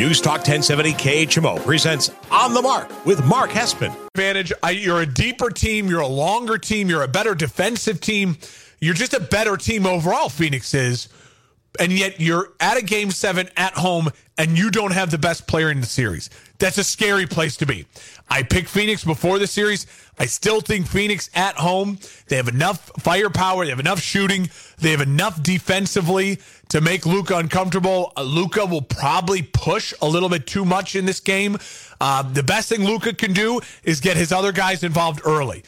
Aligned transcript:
News 0.00 0.22
Talk 0.22 0.38
1070 0.38 0.94
KHMO 0.94 1.62
presents 1.62 2.10
On 2.30 2.54
the 2.54 2.62
Mark 2.62 2.88
with 3.04 3.22
Mark 3.26 3.50
Hespen. 3.50 3.94
Advantage. 4.14 4.50
You're 4.72 5.02
a 5.02 5.06
deeper 5.06 5.50
team. 5.50 5.88
You're 5.88 6.00
a 6.00 6.06
longer 6.06 6.56
team. 6.56 6.88
You're 6.88 7.02
a 7.02 7.08
better 7.08 7.34
defensive 7.34 8.00
team. 8.00 8.38
You're 8.80 8.94
just 8.94 9.12
a 9.12 9.20
better 9.20 9.58
team 9.58 9.84
overall, 9.84 10.30
Phoenix 10.30 10.72
is. 10.72 11.10
And 11.78 11.92
yet 11.92 12.18
you're 12.18 12.48
at 12.60 12.78
a 12.78 12.82
game 12.82 13.10
seven 13.10 13.50
at 13.58 13.74
home 13.74 14.08
and 14.38 14.56
you 14.56 14.70
don't 14.70 14.92
have 14.92 15.10
the 15.10 15.18
best 15.18 15.46
player 15.46 15.70
in 15.70 15.82
the 15.82 15.86
series. 15.86 16.30
That's 16.58 16.78
a 16.78 16.84
scary 16.84 17.26
place 17.26 17.58
to 17.58 17.66
be. 17.66 17.84
I 18.26 18.42
picked 18.42 18.68
Phoenix 18.68 19.04
before 19.04 19.38
the 19.38 19.46
series. 19.46 19.86
I 20.18 20.24
still 20.24 20.62
think 20.62 20.86
Phoenix 20.86 21.28
at 21.34 21.56
home, 21.56 21.98
they 22.28 22.36
have 22.36 22.48
enough 22.48 22.90
firepower, 23.00 23.64
they 23.64 23.70
have 23.70 23.80
enough 23.80 24.00
shooting, 24.00 24.48
they 24.78 24.92
have 24.92 25.02
enough 25.02 25.42
defensively 25.42 26.38
to 26.70 26.80
make 26.80 27.04
Luka 27.04 27.36
uncomfortable. 27.36 28.12
Uh, 28.16 28.22
Luka 28.22 28.64
will 28.64 28.82
probably 28.82 29.42
push 29.42 29.92
a 30.00 30.08
little 30.08 30.28
bit 30.28 30.46
too 30.46 30.64
much 30.64 30.96
in 30.96 31.04
this 31.04 31.20
game. 31.20 31.58
Uh, 32.00 32.22
the 32.22 32.42
best 32.42 32.68
thing 32.68 32.84
Luka 32.84 33.12
can 33.12 33.32
do 33.32 33.60
is 33.84 34.00
get 34.00 34.16
his 34.16 34.32
other 34.32 34.52
guys 34.52 34.82
involved 34.82 35.20
early. 35.24 35.62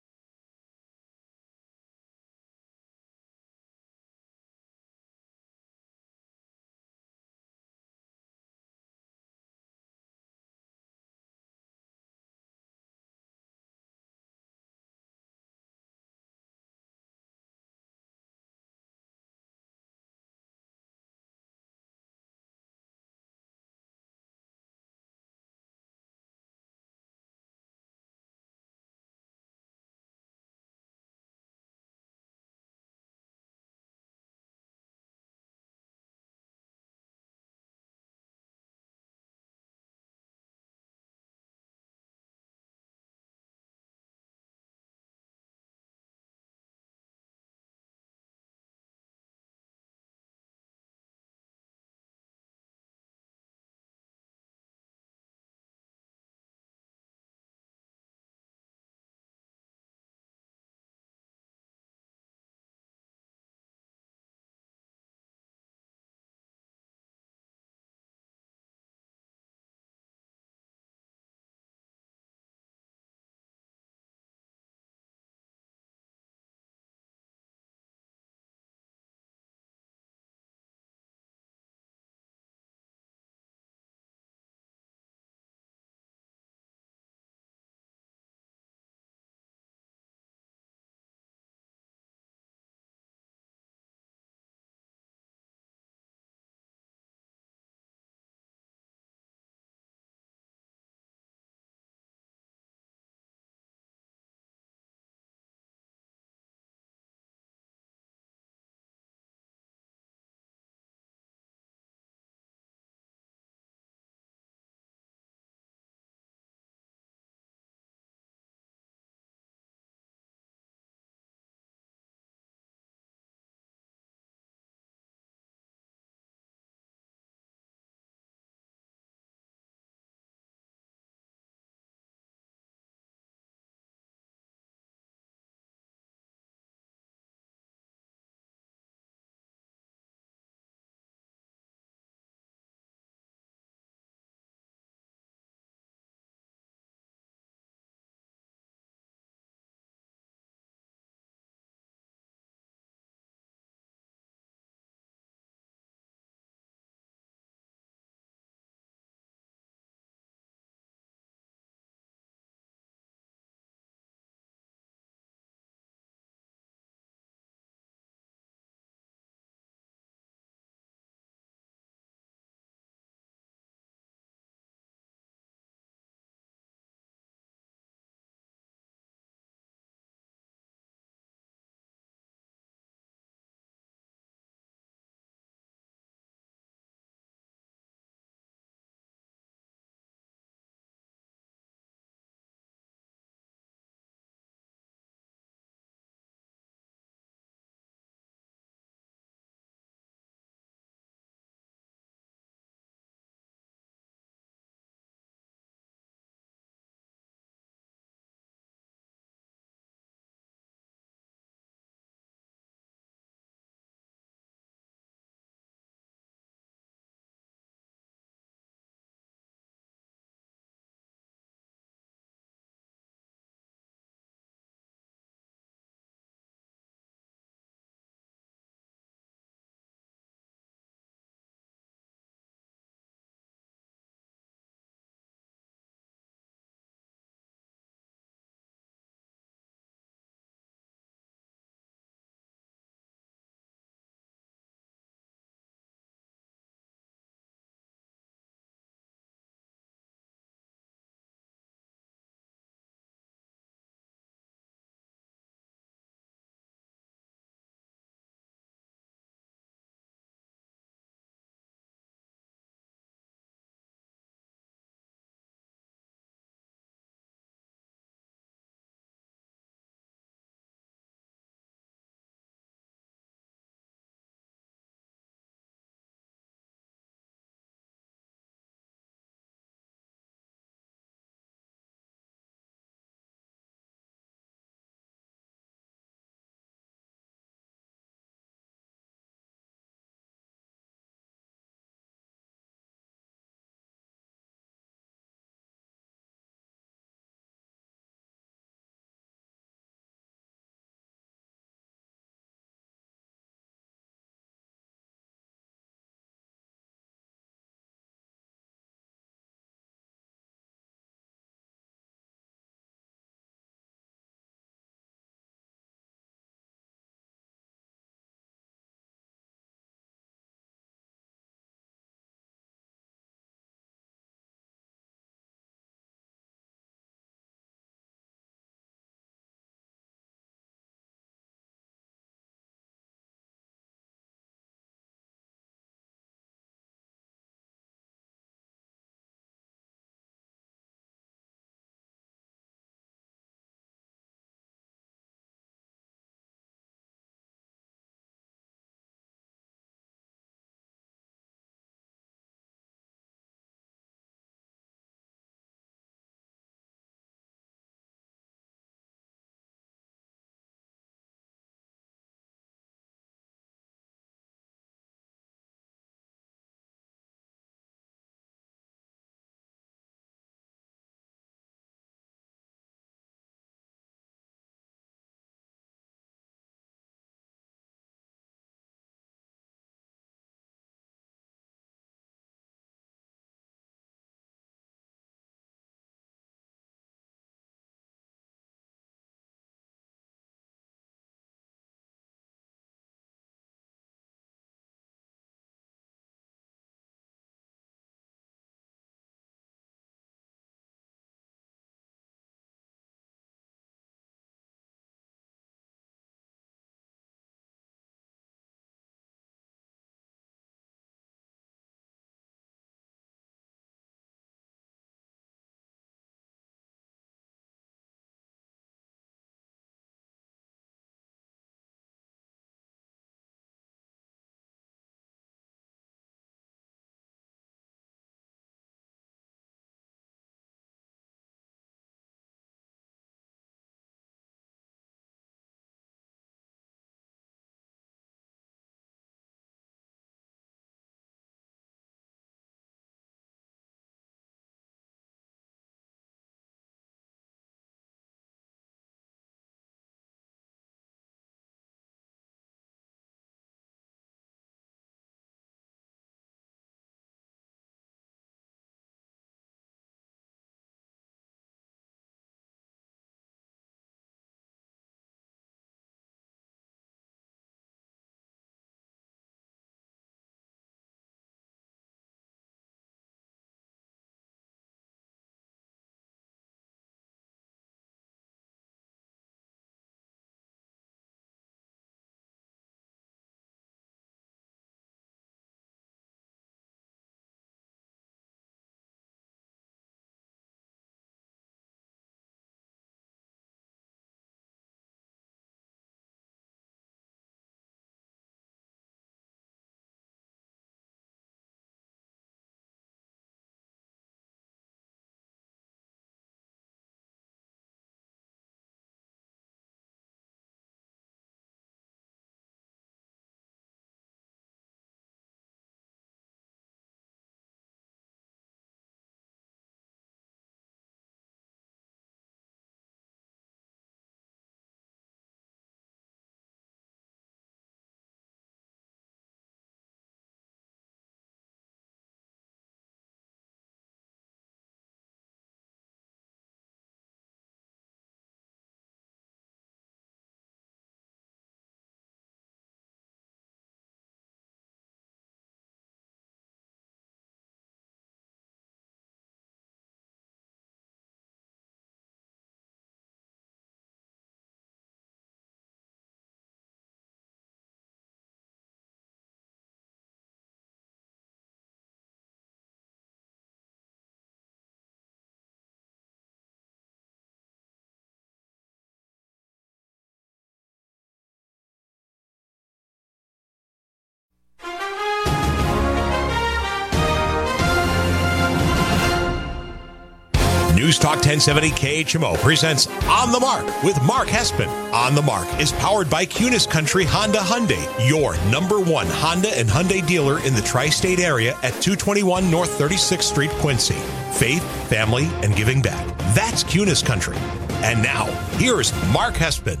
News 581.06 581.20
Talk 581.20 581.36
1070 581.36 581.90
KHMO 581.90 582.56
presents 582.56 583.06
On 583.28 583.52
the 583.52 583.60
Mark 583.60 583.86
with 584.02 584.20
Mark 584.24 584.48
Hespen. 584.48 584.88
On 585.12 585.36
the 585.36 585.42
Mark 585.42 585.68
is 585.80 585.92
powered 585.92 586.28
by 586.28 586.44
Kunes 586.44 586.90
Country 586.90 587.24
Honda 587.24 587.58
Hyundai, 587.58 588.28
your 588.28 588.56
number 588.72 588.98
one 588.98 589.28
Honda 589.28 589.68
and 589.78 589.88
Hyundai 589.88 590.26
dealer 590.26 590.58
in 590.64 590.74
the 590.74 590.82
tri 590.82 591.08
state 591.08 591.38
area 591.38 591.74
at 591.84 591.92
221 592.02 592.68
North 592.68 592.98
36th 592.98 593.44
Street, 593.44 593.70
Quincy. 593.74 594.16
Faith, 594.50 594.82
family, 595.08 595.44
and 595.62 595.76
giving 595.76 596.02
back. 596.02 596.26
That's 596.56 596.82
Kunes 596.82 597.24
Country. 597.24 597.56
And 598.02 598.20
now, 598.20 598.46
here's 598.72 599.12
Mark 599.32 599.54
Hespen. 599.54 600.00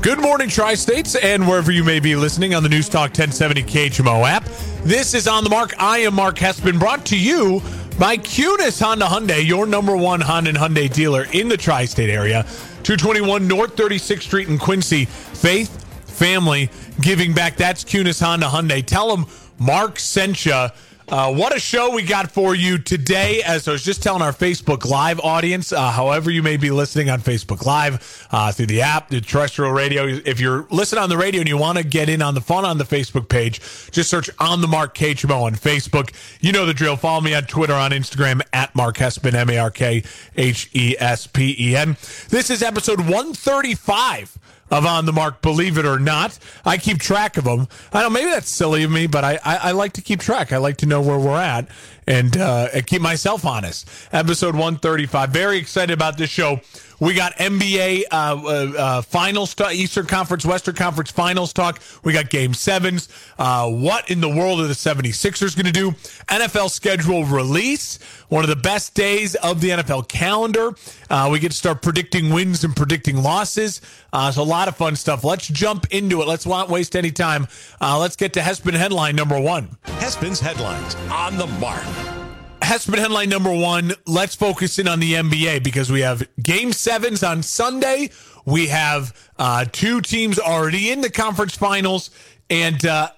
Good 0.00 0.22
morning, 0.22 0.48
Tri 0.48 0.74
States, 0.74 1.16
and 1.16 1.46
wherever 1.46 1.70
you 1.70 1.84
may 1.84 2.00
be 2.00 2.16
listening 2.16 2.54
on 2.54 2.62
the 2.62 2.70
News 2.70 2.88
Talk 2.88 3.10
1070 3.10 3.62
KHMO 3.64 4.26
app. 4.26 4.44
This 4.84 5.12
is 5.12 5.28
On 5.28 5.44
the 5.44 5.50
Mark. 5.50 5.74
I 5.78 5.98
am 5.98 6.14
Mark 6.14 6.36
Hespen, 6.36 6.78
brought 6.78 7.04
to 7.06 7.18
you 7.18 7.60
by 7.98 8.16
Kunes 8.16 8.80
Honda 8.80 9.06
Hyundai, 9.06 9.44
your 9.44 9.66
number 9.66 9.96
one 9.96 10.20
Honda 10.20 10.50
and 10.50 10.58
Hyundai 10.58 10.92
dealer 10.92 11.26
in 11.32 11.48
the 11.48 11.56
tri 11.56 11.84
state 11.84 12.10
area. 12.10 12.44
221 12.84 13.48
North 13.48 13.74
36th 13.74 14.22
Street 14.22 14.48
in 14.48 14.56
Quincy. 14.56 15.04
Faith, 15.04 15.84
family, 16.08 16.70
giving 17.00 17.32
back. 17.32 17.56
That's 17.56 17.82
Kunes 17.82 18.24
Honda 18.24 18.46
Hyundai. 18.46 18.86
Tell 18.86 19.14
them 19.14 19.26
Mark 19.58 19.98
sent 19.98 20.46
you. 20.46 20.68
Uh, 21.10 21.32
what 21.32 21.56
a 21.56 21.58
show 21.58 21.94
we 21.94 22.02
got 22.02 22.30
for 22.30 22.54
you 22.54 22.76
today. 22.76 23.42
As 23.42 23.66
I 23.66 23.72
was 23.72 23.82
just 23.82 24.02
telling 24.02 24.20
our 24.20 24.32
Facebook 24.32 24.84
Live 24.84 25.18
audience, 25.20 25.72
uh, 25.72 25.90
however 25.90 26.30
you 26.30 26.42
may 26.42 26.58
be 26.58 26.70
listening 26.70 27.08
on 27.08 27.20
Facebook 27.20 27.64
Live, 27.64 28.28
uh, 28.30 28.52
through 28.52 28.66
the 28.66 28.82
app, 28.82 29.08
the 29.08 29.22
terrestrial 29.22 29.72
radio. 29.72 30.06
If 30.06 30.38
you're 30.38 30.66
listening 30.70 31.02
on 31.02 31.08
the 31.08 31.16
radio 31.16 31.40
and 31.40 31.48
you 31.48 31.56
want 31.56 31.78
to 31.78 31.84
get 31.84 32.10
in 32.10 32.20
on 32.20 32.34
the 32.34 32.42
fun 32.42 32.66
on 32.66 32.76
the 32.76 32.84
Facebook 32.84 33.30
page, 33.30 33.60
just 33.90 34.10
search 34.10 34.28
on 34.38 34.60
the 34.60 34.68
Mark 34.68 34.94
HMO 34.96 35.44
on 35.44 35.54
Facebook. 35.54 36.12
You 36.42 36.52
know 36.52 36.66
the 36.66 36.74
drill. 36.74 36.96
Follow 36.96 37.22
me 37.22 37.34
on 37.34 37.44
Twitter, 37.44 37.72
on 37.72 37.92
Instagram 37.92 38.42
at 38.52 38.74
Mark 38.74 38.98
Hespen, 38.98 39.32
M 39.32 39.48
A 39.48 39.56
R 39.56 39.70
K 39.70 40.02
H 40.36 40.68
E 40.74 40.94
S 40.98 41.26
P 41.26 41.56
E 41.58 41.74
N. 41.74 41.96
This 42.28 42.50
is 42.50 42.62
episode 42.62 43.00
135 43.00 44.38
of 44.70 44.86
On 44.86 45.06
the 45.06 45.12
Mark, 45.12 45.42
believe 45.42 45.78
it 45.78 45.86
or 45.86 45.98
not. 45.98 46.38
I 46.64 46.76
keep 46.76 46.98
track 46.98 47.36
of 47.36 47.44
them. 47.44 47.68
I 47.92 48.02
know 48.02 48.10
maybe 48.10 48.30
that's 48.30 48.48
silly 48.48 48.82
of 48.84 48.90
me, 48.90 49.06
but 49.06 49.24
I, 49.24 49.38
I, 49.44 49.56
I 49.56 49.70
like 49.72 49.94
to 49.94 50.02
keep 50.02 50.20
track. 50.20 50.52
I 50.52 50.58
like 50.58 50.78
to 50.78 50.86
know 50.86 51.00
where 51.00 51.18
we're 51.18 51.40
at 51.40 51.68
and, 52.06 52.36
uh, 52.36 52.68
and 52.72 52.86
keep 52.86 53.02
myself 53.02 53.44
honest. 53.44 53.88
Episode 54.12 54.54
135. 54.54 55.30
Very 55.30 55.58
excited 55.58 55.92
about 55.92 56.18
this 56.18 56.30
show. 56.30 56.60
We 57.00 57.14
got 57.14 57.36
NBA 57.36 58.04
uh, 58.10 58.14
uh, 58.14 58.72
uh, 58.76 59.02
finals, 59.02 59.54
talk, 59.54 59.72
Eastern 59.72 60.06
Conference, 60.06 60.44
Western 60.44 60.74
Conference 60.74 61.10
finals 61.10 61.52
talk. 61.52 61.80
We 62.02 62.12
got 62.12 62.28
game 62.28 62.54
sevens. 62.54 63.08
Uh, 63.38 63.70
what 63.70 64.10
in 64.10 64.20
the 64.20 64.28
world 64.28 64.60
are 64.60 64.66
the 64.66 64.74
76ers 64.74 65.54
going 65.54 65.66
to 65.66 65.72
do? 65.72 65.92
NFL 66.28 66.70
schedule 66.70 67.24
release. 67.24 68.00
One 68.28 68.42
of 68.42 68.50
the 68.50 68.56
best 68.56 68.94
days 68.94 69.36
of 69.36 69.60
the 69.60 69.70
NFL 69.70 70.08
calendar. 70.08 70.74
Uh, 71.08 71.28
we 71.30 71.38
get 71.38 71.52
to 71.52 71.56
start 71.56 71.82
predicting 71.82 72.30
wins 72.30 72.64
and 72.64 72.74
predicting 72.74 73.22
losses. 73.22 73.80
Uh, 74.12 74.32
so 74.32 74.42
a 74.42 74.44
lot 74.44 74.66
of 74.66 74.76
fun 74.76 74.96
stuff. 74.96 75.22
Let's 75.22 75.46
jump 75.46 75.86
into 75.90 76.20
it. 76.20 76.26
Let's 76.26 76.46
not 76.46 76.68
waste 76.68 76.96
any 76.96 77.12
time. 77.12 77.46
let's 77.80 78.16
get 78.16 78.32
to 78.34 78.40
Hespen 78.40 78.74
headline 78.74 79.14
number 79.14 79.40
one. 79.40 79.76
Hespen's 79.84 80.40
headlines 80.40 80.96
on 81.10 81.36
the 81.36 81.46
mark. 81.46 82.27
Hespen 82.68 82.98
headline 82.98 83.30
number 83.30 83.50
one. 83.50 83.94
Let's 84.06 84.34
focus 84.34 84.78
in 84.78 84.88
on 84.88 85.00
the 85.00 85.14
NBA 85.14 85.64
because 85.64 85.90
we 85.90 86.02
have 86.02 86.28
game 86.42 86.74
sevens 86.74 87.22
on 87.22 87.42
Sunday. 87.42 88.10
We 88.44 88.66
have 88.66 89.14
uh, 89.38 89.64
two 89.72 90.02
teams 90.02 90.38
already 90.38 90.90
in 90.90 91.00
the 91.00 91.08
conference 91.08 91.56
finals, 91.56 92.10
and 92.50 92.84
uh, 92.84 93.08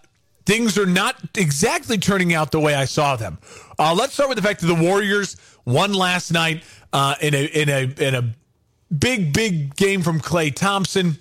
things 0.46 0.78
are 0.78 0.86
not 0.86 1.16
exactly 1.36 1.98
turning 1.98 2.32
out 2.32 2.52
the 2.52 2.60
way 2.60 2.76
I 2.76 2.84
saw 2.84 3.16
them. 3.16 3.38
Uh, 3.76 3.92
let's 3.92 4.14
start 4.14 4.28
with 4.28 4.36
the 4.36 4.42
fact 4.42 4.60
that 4.60 4.68
the 4.68 4.74
Warriors 4.80 5.36
won 5.64 5.94
last 5.94 6.30
night 6.30 6.62
uh, 6.92 7.16
in 7.20 7.34
a 7.34 7.44
in 7.46 7.68
a 7.68 8.06
in 8.06 8.14
a 8.14 8.32
big 8.96 9.32
big 9.32 9.74
game 9.74 10.02
from 10.02 10.20
Klay 10.20 10.54
Thompson. 10.54 11.18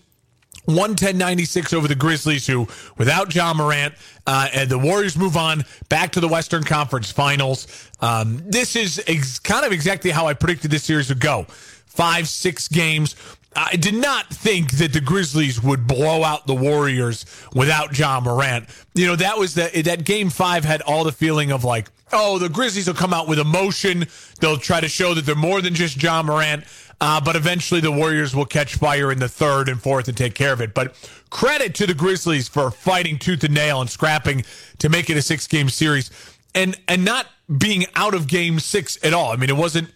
110-96 0.70 1.74
over 1.74 1.88
the 1.88 1.96
Grizzlies, 1.96 2.48
who 2.48 2.68
without 2.98 3.34
Ja 3.34 3.54
Morant, 3.54 3.94
uh, 4.28 4.48
and 4.54 4.70
the 4.70 4.80
Warriors 4.80 5.18
move 5.18 5.38
on 5.38 5.66
back 5.90 6.12
to 6.14 6.20
the 6.20 6.28
Western 6.28 6.64
Conference 6.64 7.12
Finals. 7.12 7.90
Um, 8.02 8.42
this 8.46 8.76
is 8.76 9.02
ex- 9.08 9.40
kind 9.40 9.66
of 9.66 9.72
exactly 9.72 10.12
how 10.12 10.28
I 10.28 10.34
predicted 10.34 10.72
this 10.72 10.84
series 10.84 11.10
would 11.10 11.20
go. 11.20 11.44
Five, 11.50 12.28
six 12.28 12.68
games. 12.68 13.16
I 13.56 13.76
did 13.76 13.96
not 13.96 14.28
think 14.28 14.74
that 14.74 14.94
the 14.94 15.02
Grizzlies 15.02 15.62
would 15.62 15.88
blow 15.88 16.24
out 16.24 16.46
the 16.46 16.54
Warriors 16.56 17.26
without 17.54 17.98
Ja 17.98 18.20
Morant. 18.20 18.70
You 18.94 19.08
know, 19.08 19.16
that 19.16 19.38
was 19.38 19.56
the, 19.56 19.82
that 19.86 20.06
game 20.06 20.30
five 20.30 20.64
had 20.64 20.82
all 20.84 21.04
the 21.04 21.12
feeling 21.12 21.52
of 21.52 21.64
like, 21.64 21.90
oh, 22.14 22.38
the 22.38 22.50
Grizzlies 22.50 22.88
will 22.88 22.94
come 22.94 23.14
out 23.14 23.28
with 23.28 23.40
emotion. 23.40 24.06
They'll 24.40 24.58
try 24.58 24.80
to 24.80 24.88
show 24.88 25.14
that 25.16 25.26
they're 25.26 25.36
more 25.36 25.62
than 25.62 25.74
just 25.74 26.02
Ja 26.02 26.22
Morant. 26.22 26.64
Uh, 27.02 27.22
but 27.22 27.36
eventually 27.36 27.80
the 27.80 27.92
Warriors 27.92 28.36
will 28.36 28.46
catch 28.46 28.76
fire 28.76 29.12
in 29.12 29.20
the 29.20 29.30
third 29.30 29.70
and 29.70 29.82
fourth 29.82 30.08
and 30.08 30.18
take 30.18 30.36
care 30.36 30.52
of 30.52 30.60
it. 30.60 30.74
But 30.74 30.96
credit 31.30 31.74
to 31.76 31.88
the 31.88 31.94
Grizzlies 31.94 32.50
for 32.50 32.72
fighting 32.72 33.18
tooth 33.18 33.44
and 33.44 33.54
nail 33.54 33.80
and 33.80 33.90
scrapping 33.90 34.44
to 34.80 34.90
make 34.90 35.10
it 35.10 35.16
a 35.16 35.22
six 35.22 35.48
game 35.48 35.70
series 35.70 36.12
and 36.54 36.78
and 36.88 37.06
not 37.06 37.28
being 37.58 37.86
out 37.96 38.14
of 38.14 38.28
game 38.28 38.60
six 38.60 38.98
at 39.04 39.14
all. 39.14 39.32
I 39.32 39.36
mean, 39.36 39.50
it 39.50 39.56
wasn't 39.56 39.90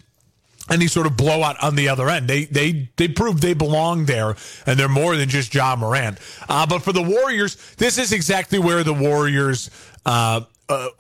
any 0.70 0.88
sort 0.88 1.06
of 1.06 1.18
blowout 1.18 1.62
on 1.62 1.76
the 1.76 1.90
other 1.90 2.10
end. 2.10 2.28
They 2.28 2.46
they 2.46 2.90
they 2.96 3.08
proved 3.08 3.42
they 3.42 3.54
belong 3.54 4.06
there, 4.06 4.36
and 4.66 4.80
they're 4.80 4.90
more 4.90 5.16
than 5.16 5.30
just 5.30 5.54
Ja 5.54 5.76
Morant. 5.76 6.20
Uh, 6.48 6.66
but 6.66 6.82
for 6.82 6.94
the 6.94 7.04
Warriors, 7.04 7.58
this 7.76 7.98
is 7.98 8.12
exactly 8.12 8.60
where 8.60 8.84
the 8.84 8.94
Warriors 8.94 9.70
uh, 10.06 10.42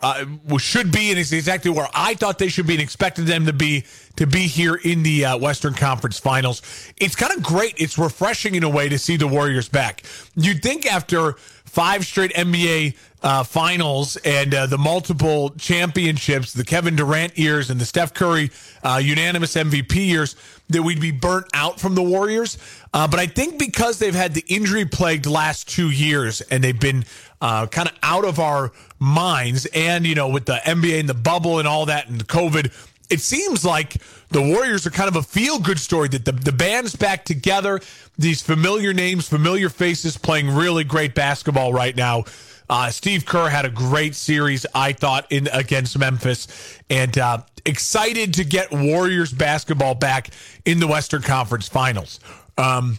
uh, 0.01 0.25
uh, 0.49 0.57
should 0.57 0.91
be, 0.91 1.09
and 1.09 1.19
it's 1.19 1.31
exactly 1.31 1.71
where 1.71 1.87
I 1.93 2.13
thought 2.13 2.37
they 2.37 2.47
should 2.47 2.67
be, 2.67 2.73
and 2.73 2.81
expected 2.81 3.25
them 3.25 3.45
to 3.45 3.53
be 3.53 3.85
to 4.15 4.27
be 4.27 4.47
here 4.47 4.75
in 4.75 5.03
the 5.03 5.25
uh, 5.25 5.37
Western 5.37 5.73
Conference 5.73 6.19
Finals. 6.19 6.61
It's 6.97 7.15
kind 7.15 7.35
of 7.35 7.43
great. 7.43 7.73
It's 7.77 7.97
refreshing 7.97 8.55
in 8.55 8.63
a 8.63 8.69
way 8.69 8.89
to 8.89 8.99
see 8.99 9.17
the 9.17 9.27
Warriors 9.27 9.69
back. 9.69 10.03
You'd 10.35 10.61
think 10.61 10.85
after 10.85 11.33
five 11.73 12.05
straight 12.05 12.31
NBA 12.33 12.95
uh, 13.23 13.43
finals 13.43 14.15
and 14.17 14.53
uh, 14.53 14.67
the 14.67 14.77
multiple 14.77 15.49
championships, 15.57 16.53
the 16.53 16.63
Kevin 16.63 16.95
Durant 16.95 17.37
years 17.37 17.69
and 17.69 17.81
the 17.81 17.85
Steph 17.85 18.13
Curry 18.13 18.51
uh, 18.83 18.99
unanimous 19.01 19.55
MVP 19.55 19.95
years, 19.95 20.35
that 20.69 20.83
we'd 20.83 21.01
be 21.01 21.11
burnt 21.11 21.47
out 21.53 21.79
from 21.79 21.95
the 21.95 22.03
Warriors. 22.03 22.57
Uh, 22.93 23.07
but 23.07 23.19
I 23.19 23.25
think 23.25 23.57
because 23.57 23.97
they've 23.97 24.13
had 24.13 24.33
the 24.33 24.45
injury 24.47 24.85
plagued 24.85 25.25
last 25.25 25.67
two 25.67 25.89
years 25.89 26.41
and 26.41 26.63
they've 26.63 26.79
been 26.79 27.05
uh, 27.43 27.67
kind 27.67 27.87
of 27.87 27.95
out 28.01 28.25
of 28.25 28.39
our 28.39 28.71
minds, 28.97 29.67
and 29.67 30.07
you 30.07 30.15
know 30.15 30.29
with 30.29 30.45
the 30.45 30.59
NBA 30.63 31.01
and 31.01 31.09
the 31.09 31.13
bubble 31.13 31.59
and 31.59 31.67
all 31.67 31.85
that 31.85 32.09
and 32.09 32.27
COVID 32.27 32.71
it 33.09 33.19
seems 33.19 33.63
like 33.63 33.97
the 34.29 34.41
Warriors 34.41 34.87
are 34.87 34.89
kind 34.89 35.07
of 35.07 35.15
a 35.15 35.21
feel 35.21 35.59
good 35.59 35.79
story 35.79 36.07
that 36.09 36.25
the, 36.25 36.31
the 36.31 36.51
band's 36.51 36.95
back 36.95 37.25
together. 37.25 37.79
These 38.17 38.41
familiar 38.41 38.93
names, 38.93 39.27
familiar 39.27 39.69
faces 39.69 40.17
playing 40.17 40.49
really 40.49 40.83
great 40.83 41.13
basketball 41.13 41.73
right 41.73 41.95
now. 41.95 42.23
Uh, 42.69 42.89
Steve 42.89 43.25
Kerr 43.25 43.49
had 43.49 43.65
a 43.65 43.69
great 43.69 44.15
series, 44.15 44.65
I 44.73 44.93
thought, 44.93 45.31
in 45.31 45.47
against 45.51 45.97
Memphis, 45.99 46.47
and 46.89 47.15
uh, 47.17 47.43
excited 47.65 48.33
to 48.35 48.43
get 48.43 48.71
Warriors 48.71 49.31
basketball 49.31 49.95
back 49.95 50.29
in 50.65 50.79
the 50.79 50.87
Western 50.87 51.21
Conference 51.21 51.67
Finals. 51.67 52.19
Um, 52.57 52.97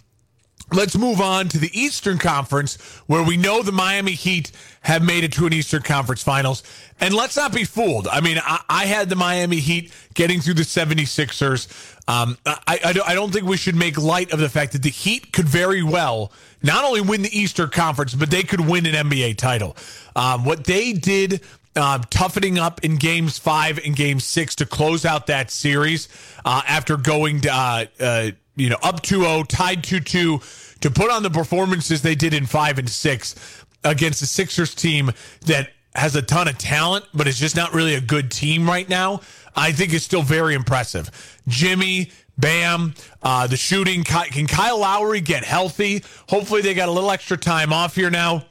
Let's 0.72 0.96
move 0.96 1.20
on 1.20 1.48
to 1.48 1.58
the 1.58 1.70
Eastern 1.78 2.18
Conference, 2.18 2.76
where 3.06 3.22
we 3.22 3.36
know 3.36 3.62
the 3.62 3.70
Miami 3.70 4.12
Heat 4.12 4.50
have 4.80 5.04
made 5.04 5.22
it 5.22 5.32
to 5.34 5.46
an 5.46 5.52
Eastern 5.52 5.82
Conference 5.82 6.22
Finals. 6.22 6.62
And 7.00 7.12
let's 7.14 7.36
not 7.36 7.52
be 7.52 7.64
fooled. 7.64 8.08
I 8.08 8.20
mean, 8.20 8.38
I, 8.42 8.60
I 8.68 8.86
had 8.86 9.08
the 9.08 9.16
Miami 9.16 9.58
Heat 9.58 9.92
getting 10.14 10.40
through 10.40 10.54
the 10.54 10.62
76ers. 10.62 11.68
Um, 12.08 12.38
I, 12.46 12.80
I, 12.84 13.00
I 13.06 13.14
don't 13.14 13.32
think 13.32 13.46
we 13.46 13.56
should 13.56 13.76
make 13.76 13.98
light 13.98 14.32
of 14.32 14.38
the 14.38 14.48
fact 14.48 14.72
that 14.72 14.82
the 14.82 14.90
Heat 14.90 15.32
could 15.32 15.48
very 15.48 15.82
well 15.82 16.32
not 16.62 16.84
only 16.84 17.02
win 17.02 17.22
the 17.22 17.38
Eastern 17.38 17.68
Conference, 17.68 18.14
but 18.14 18.30
they 18.30 18.42
could 18.42 18.60
win 18.60 18.86
an 18.86 18.94
NBA 18.94 19.36
title. 19.36 19.76
Um, 20.16 20.44
what 20.44 20.64
they 20.64 20.92
did 20.94 21.42
uh, 21.76 21.98
toughening 22.10 22.58
up 22.58 22.82
in 22.84 22.96
games 22.96 23.38
five 23.38 23.78
and 23.84 23.94
game 23.94 24.18
six 24.18 24.54
to 24.56 24.66
close 24.66 25.04
out 25.04 25.26
that 25.26 25.50
series 25.50 26.08
uh, 26.44 26.62
after 26.66 26.96
going 26.96 27.42
to, 27.42 27.50
uh, 27.50 27.84
uh 28.00 28.30
you 28.56 28.68
know, 28.68 28.78
up 28.82 29.02
2-0, 29.02 29.46
tied 29.48 29.82
2-2 29.82 30.80
to 30.80 30.90
put 30.90 31.10
on 31.10 31.22
the 31.22 31.30
performances 31.30 32.02
they 32.02 32.14
did 32.14 32.34
in 32.34 32.46
5 32.46 32.78
and 32.78 32.88
6 32.88 33.64
against 33.84 34.20
the 34.20 34.26
Sixers 34.26 34.74
team 34.74 35.12
that 35.46 35.70
has 35.94 36.16
a 36.16 36.22
ton 36.22 36.48
of 36.48 36.58
talent 36.58 37.04
but 37.14 37.28
is 37.28 37.38
just 37.38 37.54
not 37.54 37.72
really 37.72 37.94
a 37.94 38.00
good 38.00 38.30
team 38.30 38.66
right 38.66 38.88
now. 38.88 39.20
I 39.56 39.72
think 39.72 39.92
is 39.92 40.02
still 40.02 40.22
very 40.22 40.54
impressive. 40.54 41.10
Jimmy, 41.46 42.10
Bam, 42.36 42.94
uh, 43.22 43.46
the 43.46 43.56
shooting. 43.56 44.02
Can 44.02 44.46
Kyle 44.46 44.80
Lowry 44.80 45.20
get 45.20 45.44
healthy? 45.44 46.02
Hopefully, 46.28 46.62
they 46.62 46.74
got 46.74 46.88
a 46.88 46.92
little 46.92 47.10
extra 47.10 47.36
time 47.36 47.72
off 47.72 47.94
here 47.94 48.10
now. 48.10 48.44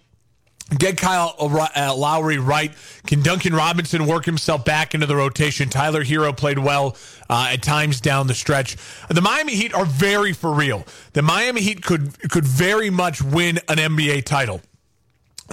Get 0.77 0.97
Kyle 0.97 1.35
uh, 1.39 1.95
Lowry 1.95 2.37
right. 2.37 2.71
Can 3.05 3.21
Duncan 3.21 3.53
Robinson 3.53 4.07
work 4.07 4.25
himself 4.25 4.63
back 4.65 4.93
into 4.93 5.05
the 5.05 5.15
rotation? 5.15 5.69
Tyler 5.69 6.03
Herro 6.03 6.35
played 6.35 6.59
well 6.59 6.95
uh, 7.29 7.49
at 7.51 7.61
times 7.61 7.99
down 8.01 8.27
the 8.27 8.33
stretch. 8.33 8.77
The 9.09 9.21
Miami 9.21 9.55
Heat 9.55 9.73
are 9.73 9.85
very 9.85 10.33
for 10.33 10.53
real. 10.53 10.85
The 11.13 11.21
Miami 11.21 11.61
Heat 11.61 11.83
could 11.83 12.17
could 12.29 12.45
very 12.45 12.89
much 12.89 13.21
win 13.21 13.59
an 13.67 13.77
NBA 13.77 14.23
title. 14.25 14.61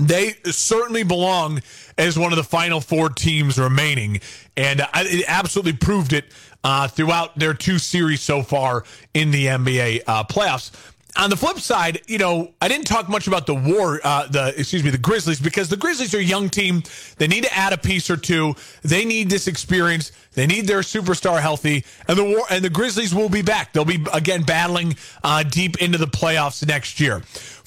they 0.01 0.35
certainly 0.45 1.03
belong 1.03 1.61
as 1.99 2.19
one 2.19 2.33
of 2.33 2.37
the 2.37 2.45
final 2.45 2.81
four 2.81 3.09
teams 3.09 3.59
remaining, 3.59 4.21
and 4.57 4.81
it 4.95 5.25
absolutely 5.27 5.73
proved 5.75 6.13
it 6.13 6.27
uh, 6.63 6.89
throughout 6.89 7.39
their 7.39 7.55
two 7.55 7.79
series 7.79 8.21
so 8.21 8.43
far 8.43 8.85
in 9.15 9.31
the 9.31 9.47
NBA 9.47 10.03
uh, 10.07 10.25
playoffs. 10.25 10.71
On 11.17 11.29
the 11.29 11.37
flip 11.37 11.59
side, 11.59 12.01
you 12.07 12.19
know, 12.19 12.53
I 12.61 12.69
didn't 12.69 12.87
talk 12.87 13.09
much 13.09 13.27
about 13.27 13.47
the 13.47 13.55
war, 13.55 14.01
uh, 14.05 14.29
the 14.29 14.55
excuse 14.57 14.85
me, 14.85 14.91
the 14.91 14.99
Grizzlies 14.99 15.41
because 15.41 15.69
the 15.69 15.77
Grizzlies 15.77 16.15
are 16.15 16.19
a 16.19 16.23
young 16.23 16.49
team. 16.49 16.83
They 17.19 17.27
need 17.27 17.45
to 17.45 17.55
add 17.55 17.73
a 17.73 17.79
piece 17.79 18.09
or 18.09 18.17
two. 18.17 18.55
They 18.83 19.05
need 19.05 19.29
this 19.29 19.49
experience. 19.49 20.13
They 20.33 20.47
need 20.47 20.67
their 20.67 20.81
superstar 20.81 21.41
healthy, 21.41 21.85
and 22.07 22.17
the 22.17 22.25
war 22.25 22.45
and 22.49 22.65
the 22.65 22.71
Grizzlies 22.71 23.13
will 23.15 23.29
be 23.29 23.43
back. 23.43 23.73
They'll 23.73 23.85
be 23.85 24.05
again 24.15 24.43
battling 24.43 24.97
uh, 25.25 25.43
deep 25.43 25.83
into 25.83 25.99
the 25.99 26.07
playoffs 26.07 26.67
next 26.67 27.01
year. 27.01 27.21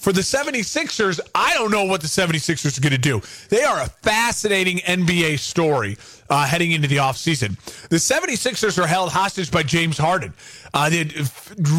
For 0.03 0.11
the 0.11 0.21
76ers, 0.21 1.21
I 1.33 1.53
don't 1.53 1.71
know 1.71 1.85
what 1.85 2.01
the 2.01 2.07
76ers 2.07 2.77
are 2.77 2.81
going 2.81 2.91
to 2.91 2.97
do. 2.97 3.21
They 3.47 3.63
are 3.63 3.81
a 3.81 3.87
fascinating 3.87 4.79
NBA 4.79 5.39
story 5.39 5.97
uh, 6.29 6.45
heading 6.45 6.71
into 6.71 6.89
the 6.89 6.97
offseason. 6.97 7.57
The 7.87 7.95
76ers 7.95 8.81
are 8.83 8.87
held 8.87 9.11
hostage 9.11 9.49
by 9.49 9.63
James 9.63 9.97
Harden. 9.97 10.33
Uh, 10.73 10.89
had 10.89 11.13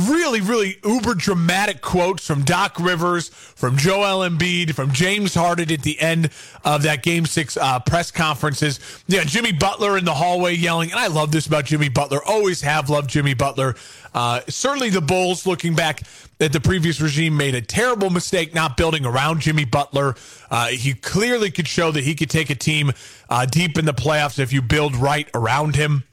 really, 0.09 0.41
really 0.41 0.77
uber 0.85 1.15
dramatic 1.15 1.81
quotes 1.81 2.25
from 2.25 2.45
Doc 2.45 2.79
Rivers, 2.79 3.29
from 3.29 3.77
Joel 3.77 4.29
Embiid, 4.29 4.75
from 4.75 4.93
James 4.93 5.35
Harden 5.35 5.73
at 5.73 5.83
the 5.83 6.01
end 6.01 6.31
of 6.65 6.85
that 6.85 7.03
Game 7.03 7.27
Six 7.27 7.57
uh, 7.57 7.81
press 7.81 8.13
conferences. 8.13 8.79
Yeah, 9.09 9.25
Jimmy 9.25 9.51
Butler 9.51 9.99
in 9.99 10.05
the 10.05 10.15
hallway 10.15 10.55
yelling, 10.55 10.93
and 10.93 11.01
I 11.01 11.09
love 11.09 11.33
this 11.33 11.47
about 11.49 11.65
Jimmy 11.65 11.89
Butler. 11.89 12.21
Always 12.25 12.61
have 12.61 12.89
loved 12.89 13.11
Jimmy 13.11 13.35
Butler. 13.35 13.75
Uh, 14.15 14.43
certainly, 14.49 14.91
the 14.91 15.01
Bulls, 15.01 15.45
looking 15.45 15.75
back 15.75 16.03
at 16.39 16.53
the 16.53 16.61
previous 16.61 17.01
regime, 17.01 17.37
made 17.37 17.57
a 17.57 17.63
terrible 17.63 18.11
mistake 18.11 18.55
not 18.55 18.77
building 18.77 19.05
around 19.05 19.41
Jimmy 19.41 19.65
Butler. 19.65 20.15
Uh, 20.53 20.69
he 20.69 20.95
clearly 20.95 21.51
could 21.51 21.67
show 21.67 21.91
that 21.91 22.05
he 22.05 22.15
could 22.15 22.31
take 22.31 22.49
a 22.49 22.55
team 22.55 22.93
uh, 23.29 23.45
deep 23.45 23.77
in 23.77 23.87
the 23.87 23.95
playoffs 23.95 24.39
if 24.39 24.53
you 24.53 24.63
build 24.63 24.95
right 24.95 25.29
around 25.35 25.75
him. 25.75 26.05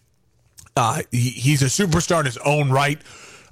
Uh, 0.75 1.01
he, 1.11 1.29
he's 1.29 1.61
a 1.61 1.65
superstar 1.65 2.19
in 2.19 2.25
his 2.25 2.37
own 2.37 2.71
right. 2.71 2.99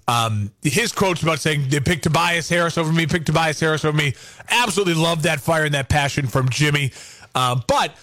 Um, 0.08 0.52
his 0.64 0.92
quotes 0.92 1.22
about 1.22 1.40
saying 1.40 1.70
they 1.70 1.80
picked 1.80 2.04
Tobias 2.04 2.50
Harris 2.50 2.78
over 2.78 2.92
me, 2.92 3.06
picked 3.06 3.28
Tobias 3.28 3.60
Harris 3.60 3.86
over 3.86 3.96
me. 3.96 4.16
Absolutely 4.50 4.96
love 4.96 5.24
that 5.24 5.40
fire 5.40 5.66
and 5.66 5.74
that 5.76 5.88
passion 5.88 6.26
from 6.26 6.50
Jimmy. 6.50 6.92
Uh, 7.36 7.62
but 7.68 7.96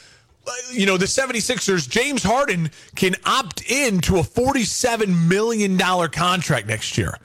you 0.70 0.86
know, 0.86 0.96
the 0.96 1.06
76ers, 1.06 1.88
James 1.88 2.22
Harden 2.22 2.70
can 2.94 3.14
opt 3.24 3.68
in 3.70 4.00
to 4.02 4.18
a 4.18 4.22
$47 4.22 5.28
million 5.28 5.78
contract 6.10 6.66
next 6.66 6.96
year. 6.96 7.18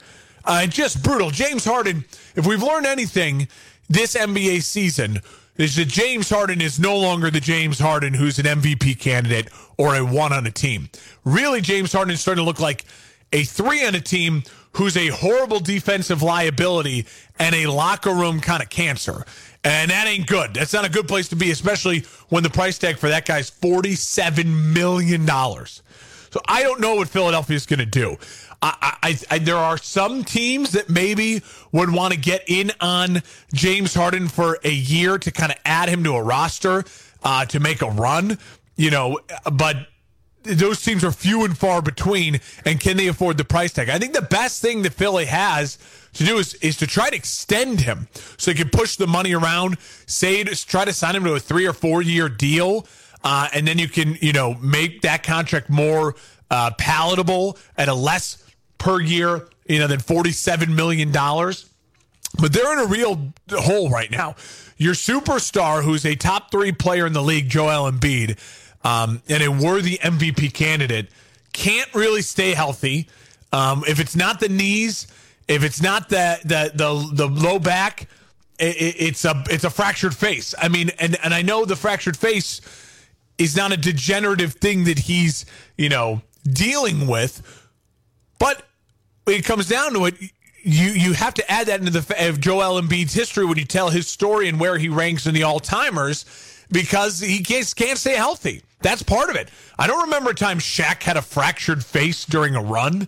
Uh, 0.43 0.65
just 0.65 1.03
brutal. 1.03 1.29
James 1.29 1.63
Harden, 1.63 2.03
if 2.35 2.47
we've 2.47 2.63
learned 2.63 2.87
anything 2.87 3.47
this 3.89 4.15
NBA 4.15 4.63
season, 4.63 5.19
is 5.61 5.75
that 5.75 5.87
James 5.87 6.29
Harden 6.29 6.59
is 6.61 6.79
no 6.79 6.97
longer 6.97 7.29
the 7.29 7.39
James 7.39 7.77
Harden 7.77 8.13
who's 8.13 8.39
an 8.39 8.45
MVP 8.45 8.99
candidate 8.99 9.47
or 9.77 9.95
a 9.95 10.03
one 10.03 10.33
on 10.33 10.45
a 10.47 10.51
team. 10.51 10.89
Really, 11.23 11.61
James 11.61 11.93
Harden 11.93 12.13
is 12.13 12.21
starting 12.21 12.43
to 12.43 12.45
look 12.47 12.59
like 12.59 12.85
a 13.31 13.43
three 13.43 13.85
on 13.85 13.95
a 13.95 14.01
team 14.01 14.43
who's 14.73 14.97
a 14.97 15.09
horrible 15.09 15.59
defensive 15.59 16.21
liability 16.21 17.05
and 17.37 17.53
a 17.53 17.67
locker 17.67 18.13
room 18.13 18.39
kind 18.39 18.63
of 18.63 18.69
cancer. 18.69 19.25
And 19.63 19.91
that 19.91 20.07
ain't 20.07 20.25
good. 20.25 20.53
That's 20.53 20.73
not 20.73 20.85
a 20.85 20.89
good 20.89 21.07
place 21.07 21.29
to 21.29 21.35
be, 21.35 21.51
especially 21.51 22.05
when 22.29 22.41
the 22.41 22.49
price 22.49 22.79
tag 22.79 22.97
for 22.97 23.09
that 23.09 23.25
guy's 23.25 23.51
$47 23.51 24.73
million. 24.73 25.27
So 25.27 26.41
I 26.47 26.63
don't 26.63 26.79
know 26.79 26.95
what 26.95 27.09
Philadelphia 27.09 27.55
is 27.55 27.65
going 27.65 27.79
to 27.79 27.85
do. 27.85 28.17
I, 28.61 28.97
I, 29.03 29.17
I, 29.31 29.39
there 29.39 29.57
are 29.57 29.77
some 29.77 30.23
teams 30.23 30.71
that 30.71 30.89
maybe 30.89 31.41
would 31.71 31.91
want 31.91 32.13
to 32.13 32.19
get 32.19 32.43
in 32.47 32.71
on 32.79 33.23
James 33.53 33.93
Harden 33.93 34.27
for 34.27 34.59
a 34.63 34.71
year 34.71 35.17
to 35.17 35.31
kind 35.31 35.51
of 35.51 35.57
add 35.65 35.89
him 35.89 36.03
to 36.03 36.13
a 36.13 36.21
roster 36.21 36.83
uh, 37.23 37.45
to 37.45 37.59
make 37.59 37.81
a 37.81 37.89
run, 37.89 38.37
you 38.75 38.91
know, 38.91 39.19
but 39.51 39.87
those 40.43 40.81
teams 40.81 41.03
are 41.03 41.11
few 41.11 41.45
and 41.45 41.57
far 41.57 41.81
between. 41.81 42.39
And 42.65 42.79
can 42.79 42.97
they 42.97 43.07
afford 43.07 43.37
the 43.37 43.45
price 43.45 43.73
tag? 43.73 43.89
I 43.89 43.99
think 43.99 44.13
the 44.13 44.21
best 44.21 44.61
thing 44.61 44.81
that 44.83 44.93
Philly 44.93 45.25
has 45.25 45.77
to 46.13 46.25
do 46.25 46.37
is, 46.37 46.55
is 46.55 46.77
to 46.77 46.87
try 46.87 47.09
to 47.09 47.15
extend 47.15 47.81
him 47.81 48.07
so 48.37 48.51
they 48.51 48.57
can 48.57 48.69
push 48.69 48.95
the 48.95 49.07
money 49.07 49.33
around, 49.33 49.77
say, 50.05 50.43
try 50.43 50.85
to 50.85 50.93
sign 50.93 51.15
him 51.15 51.23
to 51.25 51.33
a 51.33 51.39
three 51.39 51.67
or 51.67 51.73
four 51.73 52.01
year 52.01 52.29
deal. 52.29 52.87
Uh, 53.23 53.49
and 53.53 53.67
then 53.67 53.77
you 53.77 53.87
can, 53.87 54.17
you 54.19 54.33
know, 54.33 54.55
make 54.55 55.01
that 55.01 55.21
contract 55.21 55.69
more 55.69 56.15
uh, 56.49 56.71
palatable 56.77 57.57
at 57.77 57.87
a 57.87 57.93
less 57.93 58.43
per 58.81 58.99
year, 58.99 59.47
you 59.67 59.77
know, 59.77 59.87
than 59.87 59.99
$47 59.99 60.69
million. 60.69 61.11
But 61.11 62.51
they're 62.51 62.73
in 62.73 62.79
a 62.79 62.87
real 62.87 63.31
hole 63.51 63.89
right 63.89 64.09
now. 64.09 64.35
Your 64.77 64.95
superstar, 64.95 65.83
who's 65.83 66.05
a 66.05 66.15
top 66.15 66.49
three 66.49 66.71
player 66.71 67.05
in 67.05 67.13
the 67.13 67.21
league, 67.21 67.47
Joel 67.47 67.91
Embiid, 67.91 68.39
um, 68.83 69.21
and 69.29 69.43
a 69.43 69.51
worthy 69.51 69.99
MVP 69.99 70.53
candidate, 70.53 71.09
can't 71.53 71.93
really 71.93 72.23
stay 72.23 72.53
healthy. 72.53 73.07
Um, 73.53 73.83
if 73.87 73.99
it's 73.99 74.15
not 74.15 74.39
the 74.39 74.49
knees, 74.49 75.05
if 75.47 75.63
it's 75.63 75.81
not 75.81 76.09
the 76.09 76.39
the 76.43 76.71
the, 76.73 77.09
the 77.13 77.27
low 77.27 77.59
back, 77.59 78.07
it, 78.57 78.95
it's 78.97 79.25
a 79.25 79.43
it's 79.49 79.65
a 79.65 79.69
fractured 79.69 80.15
face. 80.15 80.55
I 80.57 80.69
mean, 80.69 80.89
and 80.97 81.17
and 81.23 81.33
I 81.33 81.43
know 81.43 81.65
the 81.65 81.75
fractured 81.75 82.17
face 82.17 82.61
is 83.37 83.55
not 83.55 83.71
a 83.71 83.77
degenerative 83.77 84.53
thing 84.53 84.85
that 84.85 84.97
he's 84.97 85.45
you 85.77 85.89
know 85.89 86.21
dealing 86.43 87.05
with, 87.05 87.69
but 88.39 88.65
it 89.27 89.45
comes 89.45 89.67
down 89.67 89.93
to 89.93 90.05
it, 90.05 90.15
you 90.63 90.89
you 90.89 91.13
have 91.13 91.33
to 91.35 91.51
add 91.51 91.67
that 91.67 91.79
into 91.79 91.91
the 91.91 92.29
of 92.29 92.39
Joel 92.39 92.81
Embiid's 92.81 93.13
history 93.13 93.45
when 93.45 93.57
you 93.57 93.65
tell 93.65 93.89
his 93.89 94.07
story 94.07 94.47
and 94.47 94.59
where 94.59 94.77
he 94.77 94.89
ranks 94.89 95.25
in 95.25 95.33
the 95.33 95.43
all 95.43 95.59
timers 95.59 96.25
because 96.71 97.19
he 97.19 97.43
can't, 97.43 97.73
can't 97.75 97.97
stay 97.97 98.15
healthy. 98.15 98.61
That's 98.81 99.03
part 99.03 99.29
of 99.29 99.35
it. 99.35 99.49
I 99.77 99.87
don't 99.87 100.03
remember 100.03 100.31
a 100.31 100.35
time 100.35 100.59
Shaq 100.59 101.03
had 101.03 101.17
a 101.17 101.21
fractured 101.21 101.83
face 101.83 102.25
during 102.25 102.55
a 102.55 102.61
run. 102.61 103.07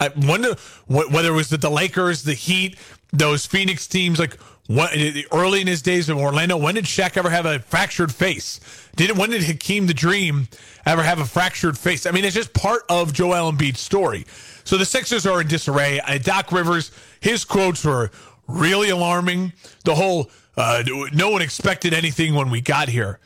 I 0.00 0.10
wonder 0.16 0.56
whether 0.86 1.28
it 1.28 1.36
was 1.36 1.48
the, 1.50 1.58
the 1.58 1.70
Lakers, 1.70 2.24
the 2.24 2.34
Heat, 2.34 2.76
those 3.12 3.46
Phoenix 3.46 3.86
teams. 3.86 4.18
Like 4.18 4.36
what, 4.66 4.96
early 5.32 5.60
in 5.60 5.66
his 5.66 5.82
days 5.82 6.08
in 6.08 6.16
Orlando, 6.16 6.56
when 6.56 6.74
did 6.74 6.84
Shaq 6.84 7.16
ever 7.16 7.30
have 7.30 7.46
a 7.46 7.60
fractured 7.60 8.12
face? 8.12 8.58
Did 8.96 9.16
when 9.16 9.30
did 9.30 9.44
Hakeem 9.44 9.86
the 9.86 9.94
Dream 9.94 10.48
ever 10.86 11.02
have 11.02 11.20
a 11.20 11.24
fractured 11.24 11.78
face? 11.78 12.06
I 12.06 12.10
mean, 12.10 12.24
it's 12.24 12.34
just 12.34 12.52
part 12.52 12.82
of 12.88 13.12
Joel 13.12 13.52
Embiid's 13.52 13.80
story. 13.80 14.26
So 14.72 14.78
the 14.78 14.86
Sixers 14.86 15.26
are 15.26 15.42
in 15.42 15.48
disarray. 15.48 16.00
Uh, 16.00 16.16
Doc 16.16 16.50
Rivers, 16.50 16.92
his 17.20 17.44
quotes 17.44 17.84
were 17.84 18.10
really 18.48 18.88
alarming. 18.88 19.52
The 19.84 19.94
whole 19.94 20.30
uh, 20.56 20.82
no 21.12 21.28
one 21.28 21.42
expected 21.42 21.92
anything 21.92 22.34
when 22.34 22.48
we 22.48 22.62
got 22.62 22.88
here. 22.88 23.20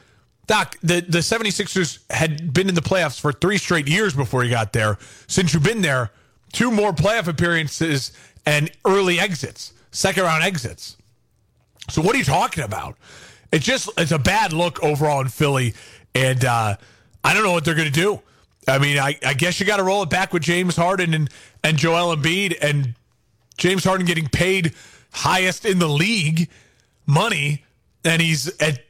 Doc, 0.48 0.76
the, 0.82 1.02
the 1.02 1.18
76ers 1.18 2.00
had 2.10 2.52
been 2.52 2.68
in 2.68 2.74
the 2.74 2.80
playoffs 2.80 3.20
for 3.20 3.32
three 3.32 3.58
straight 3.58 3.86
years 3.86 4.12
before 4.12 4.42
you 4.42 4.50
got 4.50 4.72
there. 4.72 4.98
Since 5.28 5.54
you've 5.54 5.62
been 5.62 5.82
there, 5.82 6.10
two 6.52 6.72
more 6.72 6.92
playoff 6.92 7.28
appearances 7.28 8.10
and 8.44 8.68
early 8.84 9.20
exits, 9.20 9.72
second 9.92 10.24
round 10.24 10.42
exits. 10.42 10.96
So 11.90 12.02
what 12.02 12.16
are 12.16 12.18
you 12.18 12.24
talking 12.24 12.64
about? 12.64 12.96
It's 13.52 13.64
just 13.64 13.88
it's 13.96 14.10
a 14.10 14.18
bad 14.18 14.52
look 14.52 14.82
overall 14.82 15.20
in 15.20 15.28
Philly, 15.28 15.74
and 16.12 16.44
uh, 16.44 16.76
I 17.22 17.34
don't 17.34 17.44
know 17.44 17.52
what 17.52 17.64
they're 17.64 17.76
going 17.76 17.86
to 17.86 17.94
do. 17.94 18.20
I 18.66 18.78
mean, 18.78 18.98
I, 18.98 19.18
I 19.24 19.34
guess 19.34 19.60
you 19.60 19.66
got 19.66 19.76
to 19.76 19.82
roll 19.82 20.02
it 20.02 20.10
back 20.10 20.32
with 20.32 20.42
James 20.42 20.76
Harden 20.76 21.14
and 21.14 21.30
and 21.62 21.76
Joel 21.76 22.16
Embiid, 22.16 22.56
and 22.60 22.94
James 23.58 23.84
Harden 23.84 24.06
getting 24.06 24.28
paid 24.28 24.74
highest 25.12 25.64
in 25.64 25.78
the 25.78 25.88
league 25.88 26.48
money, 27.06 27.64
and 28.04 28.20
he's 28.20 28.48
at 28.60 28.80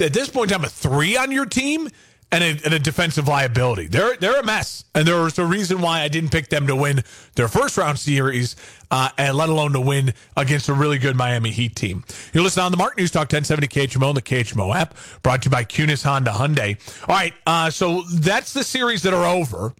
at 0.00 0.12
this 0.12 0.28
point 0.28 0.50
in 0.50 0.58
time 0.58 0.64
a 0.64 0.68
three 0.68 1.16
on 1.16 1.32
your 1.32 1.46
team 1.46 1.88
and 2.32 2.42
a, 2.42 2.64
and 2.64 2.74
a, 2.74 2.78
defensive 2.78 3.28
liability. 3.28 3.86
They're 3.86 4.16
they're 4.16 4.40
a 4.40 4.44
mess, 4.44 4.84
and 4.94 5.06
there 5.06 5.22
was 5.22 5.38
a 5.38 5.44
reason 5.44 5.82
why 5.82 6.00
I 6.00 6.08
didn't 6.08 6.30
pick 6.30 6.48
them 6.48 6.66
to 6.66 6.74
win 6.74 7.04
their 7.34 7.46
first 7.46 7.76
round 7.76 7.98
series, 7.98 8.56
uh, 8.90 9.10
and 9.18 9.36
let 9.36 9.50
alone 9.50 9.74
to 9.74 9.80
win 9.80 10.14
against 10.36 10.68
a 10.68 10.72
really 10.72 10.98
good 10.98 11.14
Miami 11.14 11.50
Heat 11.50 11.76
team. 11.76 12.04
You're 12.32 12.42
listening 12.42 12.64
on 12.64 12.72
the 12.72 12.78
Mark 12.78 12.96
News 12.96 13.10
Talk 13.10 13.30
1070 13.32 13.68
KHMO 13.68 14.08
and 14.08 14.16
the 14.16 14.22
KHMO 14.22 14.74
app, 14.74 14.96
brought 15.22 15.42
to 15.42 15.46
you 15.46 15.50
by 15.50 15.64
Kunes 15.64 16.02
Honda 16.02 16.30
Hyundai. 16.30 16.78
All 17.08 17.14
right, 17.14 17.34
uh, 17.46 17.70
so 17.70 18.02
that's 18.14 18.54
the 18.54 18.64
series 18.64 19.02
that 19.02 19.12
are 19.12 19.26
over. 19.26 19.74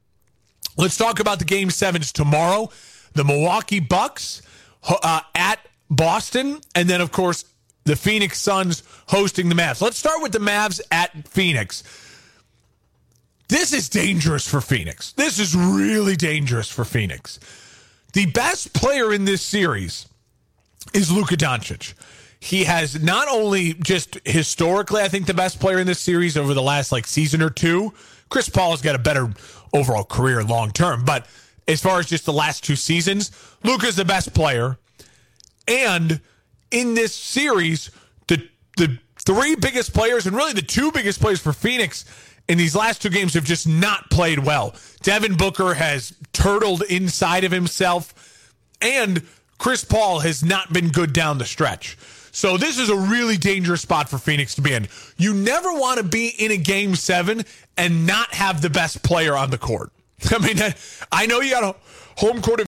Let's 0.77 0.97
talk 0.97 1.21
about 1.21 1.39
the 1.39 1.45
game 1.47 1.71
sevens 1.71 2.13
tomorrow. 2.13 2.71
The 3.15 3.25
Milwaukee 3.25 3.81
Bucks 3.81 4.43
uh, 4.89 5.21
at 5.35 5.59
Boston, 5.91 6.61
and 6.75 6.89
then 6.89 7.01
of 7.01 7.13
course 7.13 7.45
the 7.85 7.97
Phoenix 7.97 8.41
Suns 8.41 8.83
hosting 9.09 9.49
the 9.49 9.55
Mavs. 9.55 9.81
Let's 9.81 9.99
start 9.99 10.23
with 10.23 10.33
the 10.33 10.39
Mavs 10.39 10.81
at 10.91 11.27
Phoenix. 11.29 11.83
This 13.53 13.75
is 13.75 13.91
dangerous 13.91 14.49
for 14.49 14.63
Phoenix. 14.63 15.13
This 15.13 15.39
is 15.39 15.55
really 15.55 16.17
dangerous 16.17 16.71
for 16.71 16.87
Phoenix. 16.87 17.39
The 18.15 18.25
best 18.25 18.73
player 18.73 19.13
in 19.13 19.27
this 19.27 19.43
series 19.43 20.09
is 20.95 21.13
Luka 21.13 21.37
Doncic. 21.37 21.93
He 22.41 22.65
has 22.65 23.03
not 23.03 23.29
only 23.29 23.75
just 23.75 24.19
historically, 24.25 25.03
I 25.03 25.09
think, 25.09 25.27
the 25.27 25.35
best 25.35 25.61
player 25.61 25.79
in 25.79 25.87
this 25.87 26.01
series 26.01 26.39
over 26.39 26.55
the 26.55 26.63
last 26.63 26.93
like 26.93 27.07
season 27.07 27.43
or 27.43 27.51
two. 27.51 27.93
Chris 28.31 28.49
Paul 28.49 28.71
has 28.71 28.81
got 28.81 28.95
a 28.95 28.99
better 28.99 29.31
overall 29.75 30.05
career 30.05 30.43
long 30.43 30.71
term, 30.71 31.05
but 31.05 31.27
as 31.69 31.83
far 31.83 31.99
as 31.99 32.07
just 32.07 32.25
the 32.25 32.33
last 32.33 32.65
two 32.65 32.75
seasons, 32.75 33.33
Luka's 33.65 33.97
the 33.97 34.07
best 34.07 34.33
player. 34.33 34.79
And 35.69 36.23
in 36.71 36.95
this 36.95 37.15
series, 37.15 37.91
the 38.29 38.49
the 38.79 38.99
three 39.19 39.57
biggest 39.57 39.93
players 39.93 40.27
and 40.27 40.35
really 40.35 40.55
the 40.55 40.63
two 40.63 40.91
biggest 40.91 41.21
players 41.21 41.39
for 41.39 41.53
Phoenix 41.53 42.07
in 42.49 42.59
these 42.59 42.75
last 42.75 43.03
two 43.03 43.11
games 43.11 43.35
have 43.35 43.45
just 43.45 43.69
not 43.69 44.11
played 44.11 44.41
well. 44.41 44.75
Devin 45.03 45.37
Booker 45.37 45.75
has 45.75 46.15
turtled 46.33 46.83
inside 46.83 47.45
of 47.45 47.53
himself, 47.53 48.53
and 48.81 49.23
Chris 49.59 49.85
Paul 49.85 50.21
has 50.21 50.45
not 50.45 50.73
been 50.73 50.89
good 50.89 51.13
down 51.13 51.39
the 51.39 51.45
stretch. 51.45 51.97
So 52.33 52.57
this 52.57 52.79
is 52.79 52.89
a 52.89 52.97
really 52.97 53.37
dangerous 53.37 53.83
spot 53.83 54.09
for 54.09 54.17
Phoenix 54.17 54.55
to 54.55 54.63
be 54.63 54.73
in. 54.73 54.89
You 55.19 55.35
never 55.35 55.73
want 55.73 55.99
to 55.99 56.05
be 56.05 56.29
in 56.29 56.51
a 56.51 56.57
game 56.57 56.95
seven 56.95 57.45
and 57.77 58.07
not 58.07 58.33
have 58.35 58.63
the 58.63 58.71
best 58.71 59.03
player 59.03 59.37
on 59.37 59.51
the 59.51 59.59
court. 59.59 59.93
I 60.31 60.39
mean, 60.39 60.57
I 61.13 61.27
know 61.27 61.41
you 61.41 61.51
got 61.51 61.63
a 61.63 61.77
home 62.17 62.41
court 62.41 62.61